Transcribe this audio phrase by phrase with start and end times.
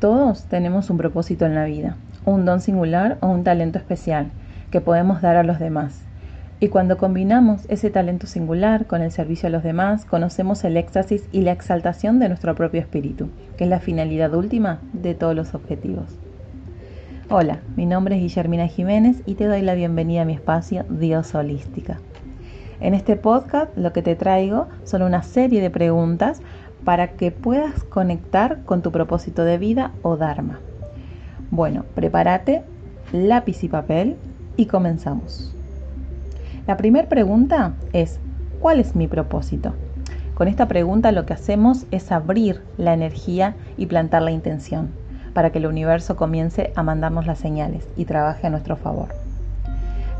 [0.00, 4.30] Todos tenemos un propósito en la vida, un don singular o un talento especial
[4.70, 6.00] que podemos dar a los demás.
[6.58, 11.28] Y cuando combinamos ese talento singular con el servicio a los demás, conocemos el éxtasis
[11.32, 13.28] y la exaltación de nuestro propio espíritu,
[13.58, 16.16] que es la finalidad última de todos los objetivos.
[17.28, 21.34] Hola, mi nombre es Guillermina Jiménez y te doy la bienvenida a mi espacio Dios
[21.34, 21.98] Holística.
[22.80, 26.40] En este podcast lo que te traigo son una serie de preguntas
[26.84, 30.60] para que puedas conectar con tu propósito de vida o Dharma.
[31.50, 32.62] Bueno, prepárate
[33.12, 34.16] lápiz y papel
[34.56, 35.54] y comenzamos.
[36.66, 38.20] La primera pregunta es,
[38.60, 39.74] ¿cuál es mi propósito?
[40.34, 44.90] Con esta pregunta lo que hacemos es abrir la energía y plantar la intención
[45.34, 49.08] para que el universo comience a mandarnos las señales y trabaje a nuestro favor.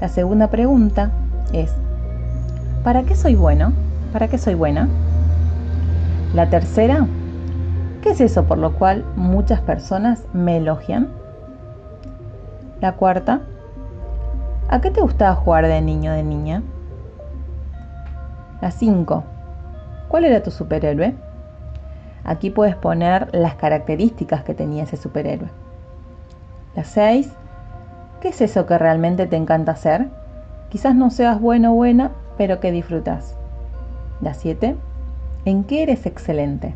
[0.00, 1.10] La segunda pregunta
[1.52, 1.72] es,
[2.84, 3.72] ¿para qué soy bueno?
[4.12, 4.88] ¿Para qué soy buena?
[6.32, 7.08] La tercera,
[8.02, 11.08] ¿qué es eso por lo cual muchas personas me elogian?
[12.80, 13.40] La cuarta,
[14.68, 16.62] ¿a qué te gustaba jugar de niño o de niña?
[18.60, 19.24] La cinco,
[20.08, 21.16] ¿cuál era tu superhéroe?
[22.22, 25.50] Aquí puedes poner las características que tenía ese superhéroe.
[26.76, 27.32] La seis,
[28.20, 30.06] ¿qué es eso que realmente te encanta hacer?
[30.68, 33.36] Quizás no seas bueno o buena, pero que disfrutas.
[34.20, 34.76] La siete,
[35.44, 36.74] ¿En qué eres excelente?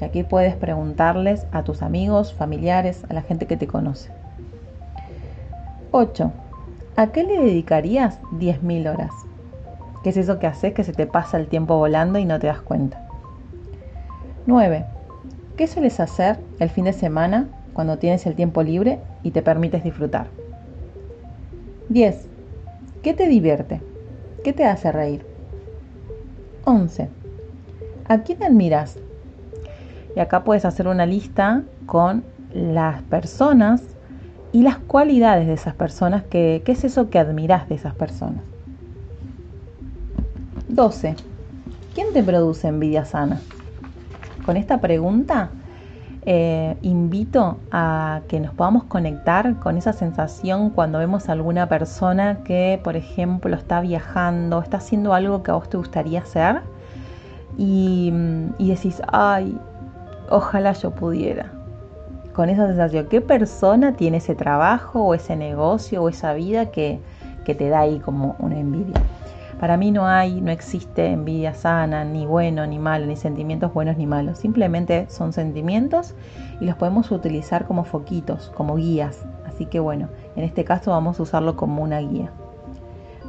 [0.00, 4.10] Y aquí puedes preguntarles a tus amigos, familiares, a la gente que te conoce.
[5.92, 6.32] 8.
[6.96, 9.12] ¿A qué le dedicarías 10.000 horas?
[10.02, 12.48] ¿Qué es eso que haces que se te pasa el tiempo volando y no te
[12.48, 13.00] das cuenta?
[14.46, 14.84] 9.
[15.56, 19.84] ¿Qué sueles hacer el fin de semana cuando tienes el tiempo libre y te permites
[19.84, 20.26] disfrutar?
[21.88, 22.26] 10.
[23.02, 23.80] ¿Qué te divierte?
[24.42, 25.24] ¿Qué te hace reír?
[26.64, 27.21] 11.
[28.12, 28.98] ¿A quién admiras?
[30.14, 33.82] Y acá puedes hacer una lista con las personas
[34.52, 36.22] y las cualidades de esas personas.
[36.24, 38.42] ¿Qué es eso que admiras de esas personas?
[40.68, 41.16] 12.
[41.94, 43.40] ¿Quién te produce envidia sana?
[44.44, 45.48] Con esta pregunta
[46.26, 52.44] eh, invito a que nos podamos conectar con esa sensación cuando vemos a alguna persona
[52.44, 56.60] que, por ejemplo, está viajando, está haciendo algo que a vos te gustaría hacer
[57.58, 58.12] y,
[58.58, 59.58] decís, ay,
[60.30, 61.52] ojalá yo pudiera.
[62.32, 67.00] Con esa sensación, ¿qué persona tiene ese trabajo o ese negocio o esa vida que,
[67.44, 69.02] que te da ahí como una envidia?
[69.60, 73.96] Para mí no hay, no existe envidia sana, ni bueno ni malo, ni sentimientos buenos
[73.96, 74.38] ni malos.
[74.38, 76.14] Simplemente son sentimientos
[76.60, 79.24] y los podemos utilizar como foquitos, como guías.
[79.46, 82.30] Así que bueno, en este caso vamos a usarlo como una guía.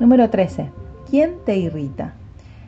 [0.00, 0.70] Número 13.
[1.10, 2.14] ¿Quién te irrita?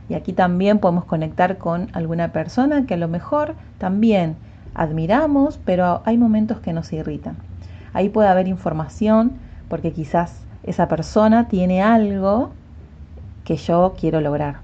[0.08, 4.36] Y aquí también podemos conectar con alguna persona que a lo mejor también
[4.74, 7.36] admiramos, pero hay momentos que nos irritan.
[7.92, 9.32] Ahí puede haber información
[9.68, 12.52] porque quizás esa persona tiene algo
[13.44, 14.56] que yo quiero lograr.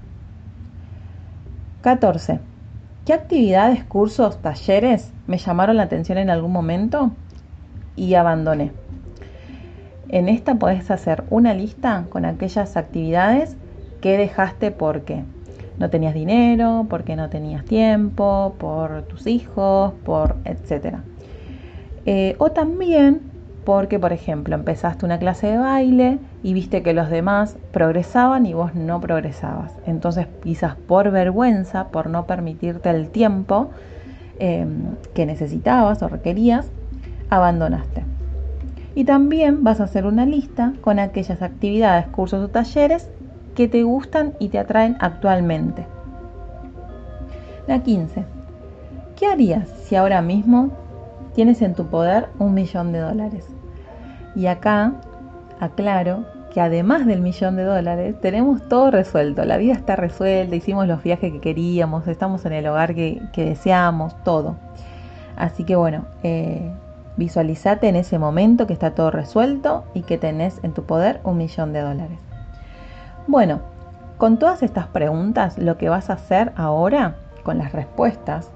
[1.81, 2.39] 14.
[3.05, 7.11] ¿Qué actividades, cursos, talleres me llamaron la atención en algún momento
[7.95, 8.71] y abandoné?
[10.09, 13.55] En esta puedes hacer una lista con aquellas actividades
[14.01, 15.23] ¿Qué dejaste porque
[15.77, 21.03] no tenías dinero, porque no tenías tiempo, por tus hijos, por etcétera?
[22.05, 23.21] Eh, o también
[23.63, 28.53] porque, por ejemplo, empezaste una clase de baile y viste que los demás progresaban y
[28.53, 29.73] vos no progresabas.
[29.85, 33.69] Entonces, quizás por vergüenza, por no permitirte el tiempo
[34.39, 36.71] em, que necesitabas o requerías,
[37.29, 38.03] abandonaste.
[38.95, 43.07] Y también vas a hacer una lista con aquellas actividades, cursos o talleres
[43.55, 45.85] que te gustan y te atraen actualmente.
[47.67, 48.25] La 15.
[49.15, 50.71] ¿Qué harías si ahora mismo
[51.33, 53.47] tienes en tu poder un millón de dólares?
[54.35, 54.93] Y acá
[55.59, 60.85] aclaro que además del millón de dólares tenemos todo resuelto, la vida está resuelta, hicimos
[60.85, 64.57] los viajes que queríamos, estamos en el hogar que, deseamos, todo.
[65.37, 66.71] Así que bueno, eh,
[67.15, 71.37] visualizate en ese momento que está todo resuelto y que tenés en tu poder un
[71.37, 72.19] millón de dólares.
[73.31, 73.61] Bueno,
[74.17, 78.51] con todas estas preguntas, lo que vas a hacer ahora, con las respuestas,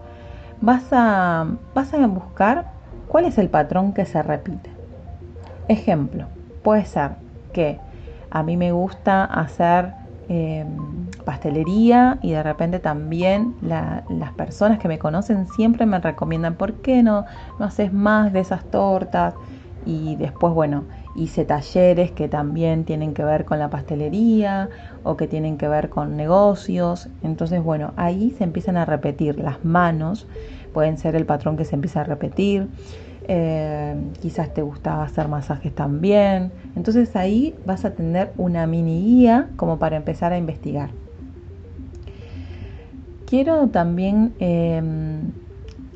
[0.59, 2.65] vas a, vas a buscar
[3.07, 4.69] cuál es el patrón que se repite.
[5.69, 6.25] Ejemplo,
[6.61, 7.11] puede ser
[7.53, 7.79] que
[8.29, 9.93] a mí me gusta hacer
[10.27, 10.67] em,
[11.23, 17.01] pastelería y de repente también las personas que me conocen siempre me recomiendan, ¿por qué
[17.01, 17.23] no,
[17.59, 19.35] no haces más de esas tortas?
[19.85, 20.83] Y después, bueno,
[21.15, 24.69] hice talleres que también tienen que ver con la pastelería
[25.03, 27.09] o que tienen que ver con negocios.
[27.23, 30.27] Entonces, bueno, ahí se empiezan a repetir las manos,
[30.73, 32.67] pueden ser el patrón que se empieza a repetir.
[33.27, 36.51] eh, quizás te gustaba hacer masajes también.
[36.75, 40.91] Entonces ahí vas a tener una mini guía como para empezar a investigar.
[43.25, 45.31] Quiero también em,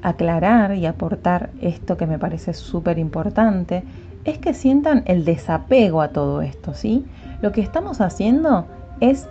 [0.02, 3.84] aclarar y aportar esto que me parece súper importante,
[4.26, 7.06] es que sientan el desapego a todo esto, ¿sí?
[7.42, 8.66] Lo que estamos haciendo
[9.00, 9.28] es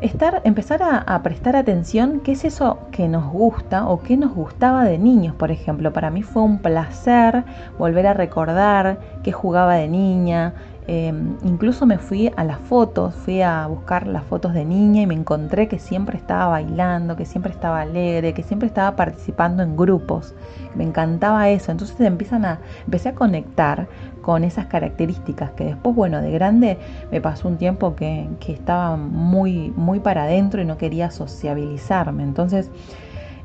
[0.00, 4.84] estar, empezar a, prestar atención qué es eso que nos gusta o qué nos gustaba
[4.84, 5.92] de niños, por ejemplo.
[5.92, 7.44] Para mí fue un placer
[7.78, 10.54] volver a recordar qué jugaba de niña.
[10.92, 15.06] Em, incluso me fui a las fotos, fui a buscar las fotos de niña y
[15.06, 19.76] me encontré que siempre estaba bailando, que siempre estaba alegre, que siempre estaba participando en
[19.76, 20.34] grupos.
[20.74, 21.70] Me encantaba eso.
[21.70, 23.86] Entonces empecé a conectar
[24.20, 26.76] con esas características que después, bueno, de grande
[27.12, 32.24] me pasó un tiempo que, estaba muy, muy para adentro y no quería sociabilizarme.
[32.24, 32.68] Entonces,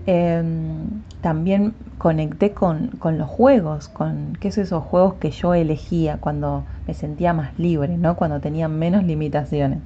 [0.06, 6.64] em, también conecté con, los juegos, con qué es esos juegos que yo elegía cuando
[6.88, 8.16] me sentía más libre, ¿no?
[8.16, 9.80] Cuando tenía menos limitaciones.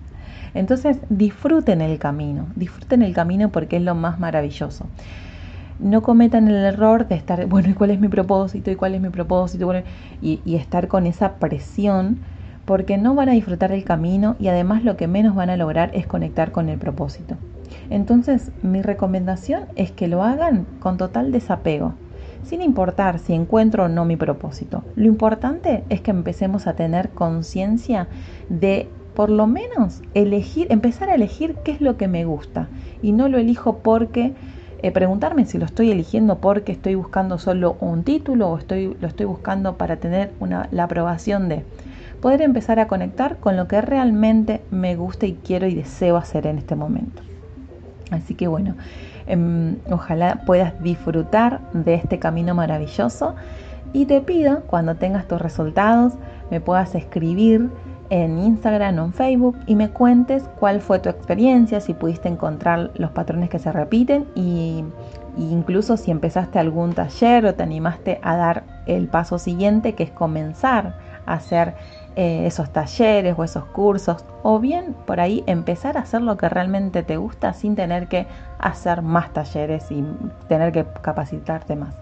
[0.53, 4.87] Entonces disfruten el camino, disfruten el camino porque es lo más maravilloso
[5.79, 8.69] no cometan el error de estar, bueno, ¿y cuál es mi propósito?
[8.69, 9.71] ¿Y cuál es mi propósito?
[10.21, 12.19] y, estar con esa presión
[12.65, 15.89] porque no van a disfrutar del camino y además lo que menos van a lograr
[15.93, 17.35] es conectar con el propósito.
[17.89, 21.93] Entonces, mi recomendación es que lo hagan con total desapego,
[22.43, 24.83] sin importar si encuentro o no mi propósito.
[24.95, 28.07] Lo importante es que empecemos a tener conciencia
[28.49, 32.69] de por lo menos elegir, empezar a elegir qué es lo que me gusta
[33.01, 34.33] y no lo elijo porque
[34.81, 39.07] eh, preguntarme si lo estoy eligiendo porque estoy buscando solo un título o estoy, lo
[39.07, 40.31] estoy buscando para tener
[40.71, 41.65] la aprobación de
[42.21, 46.47] poder empezar a conectar con lo que realmente me gusta y quiero y deseo hacer
[46.47, 47.21] en este momento.
[48.11, 48.75] Así que bueno,
[49.27, 53.35] em, ojalá puedas disfrutar de este camino maravilloso
[53.93, 56.13] y te pido cuando tengas tus resultados
[56.49, 57.69] me puedas escribir
[58.09, 62.91] en Instagram o en Facebook y me cuentes cuál fue tu experiencia, si pudiste encontrar
[62.95, 64.83] los patrones que se repiten y,
[65.37, 70.11] incluso si empezaste algún taller o te animaste a dar el paso siguiente que es
[70.11, 71.75] comenzar a hacer
[72.19, 76.49] eh, esos talleres o esos cursos o bien por ahí empezar a hacer lo que
[76.49, 78.27] realmente te gusta sin tener que
[78.57, 80.03] hacer más talleres y
[80.49, 81.95] tener que capacitarte más.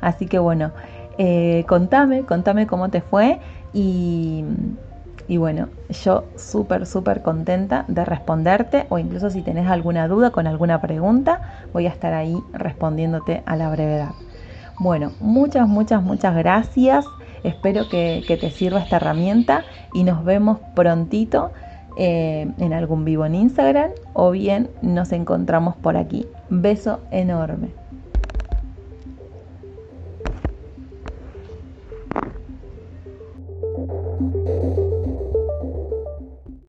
[0.00, 0.72] Así que bueno,
[1.18, 3.40] eh, contame, contame cómo te fue
[3.74, 4.42] y
[5.26, 10.46] y bueno, yo súper, súper contenta de responderte o incluso si tenés alguna duda con
[10.46, 11.42] alguna pregunta,
[11.74, 14.14] voy a estar ahí respondiéndote a la brevedad.
[14.78, 17.04] Bueno, muchas, muchas, muchas gracias.
[17.42, 21.52] Espero que, te sirva esta herramienta y nos vemos prontito
[21.96, 26.26] eh, en algún vivo en Instagram o bien nos encontramos por aquí.
[26.50, 27.68] Beso enorme.